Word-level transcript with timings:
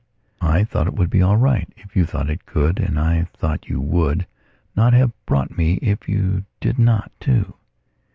I 0.41 0.63
thought 0.63 0.87
it 0.87 0.95
would 0.95 1.11
be 1.11 1.21
all 1.21 1.37
right 1.37 1.71
if 1.77 1.95
you 1.95 2.07
thought 2.07 2.31
it 2.31 2.47
could, 2.47 2.79
and 2.79 2.99
I 2.99 3.25
thought 3.37 3.67
you 3.69 3.79
would 3.81 4.25
not 4.75 4.93
have 4.93 5.11
brought 5.27 5.55
me 5.55 5.73
if 5.83 6.09
you 6.09 6.43
did 6.59 6.79
not, 6.79 7.11
too. 7.19 7.53